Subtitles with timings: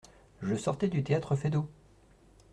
[0.41, 1.69] Je sortais du théâtre Feydeau…